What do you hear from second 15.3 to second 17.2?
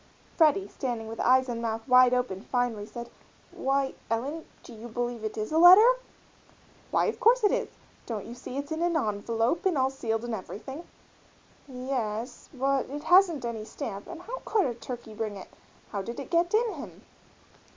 it how did it get in him?"